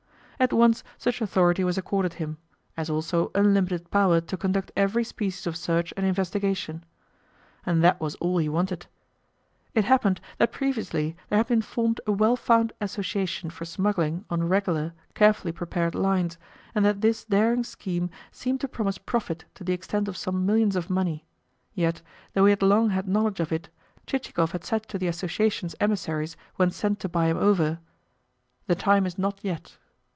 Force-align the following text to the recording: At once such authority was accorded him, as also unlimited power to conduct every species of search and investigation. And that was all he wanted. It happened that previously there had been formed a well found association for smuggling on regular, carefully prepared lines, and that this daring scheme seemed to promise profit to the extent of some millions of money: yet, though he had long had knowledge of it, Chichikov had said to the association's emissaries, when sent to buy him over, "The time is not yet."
At 0.43 0.53
once 0.53 0.83
such 0.97 1.21
authority 1.21 1.63
was 1.63 1.77
accorded 1.77 2.13
him, 2.13 2.39
as 2.75 2.89
also 2.89 3.29
unlimited 3.35 3.91
power 3.91 4.19
to 4.21 4.35
conduct 4.37 4.71
every 4.75 5.03
species 5.03 5.45
of 5.45 5.55
search 5.55 5.93
and 5.95 6.03
investigation. 6.03 6.83
And 7.63 7.83
that 7.83 8.01
was 8.01 8.15
all 8.15 8.39
he 8.39 8.49
wanted. 8.49 8.87
It 9.75 9.85
happened 9.85 10.19
that 10.39 10.51
previously 10.51 11.15
there 11.29 11.37
had 11.37 11.45
been 11.45 11.61
formed 11.61 12.01
a 12.07 12.11
well 12.11 12.35
found 12.35 12.73
association 12.81 13.51
for 13.51 13.65
smuggling 13.65 14.25
on 14.31 14.47
regular, 14.49 14.93
carefully 15.13 15.51
prepared 15.51 15.93
lines, 15.93 16.39
and 16.73 16.83
that 16.85 17.01
this 17.01 17.23
daring 17.23 17.63
scheme 17.63 18.09
seemed 18.31 18.61
to 18.61 18.67
promise 18.67 18.97
profit 18.97 19.45
to 19.53 19.63
the 19.63 19.73
extent 19.73 20.07
of 20.07 20.17
some 20.17 20.43
millions 20.43 20.75
of 20.75 20.89
money: 20.89 21.23
yet, 21.75 22.01
though 22.33 22.45
he 22.45 22.49
had 22.49 22.63
long 22.63 22.89
had 22.89 23.07
knowledge 23.07 23.39
of 23.39 23.51
it, 23.51 23.69
Chichikov 24.07 24.53
had 24.53 24.63
said 24.63 24.87
to 24.87 24.97
the 24.97 25.05
association's 25.07 25.75
emissaries, 25.79 26.35
when 26.55 26.71
sent 26.71 26.99
to 27.01 27.07
buy 27.07 27.27
him 27.27 27.37
over, 27.37 27.77
"The 28.65 28.73
time 28.73 29.05
is 29.05 29.19
not 29.19 29.37
yet." 29.43 29.77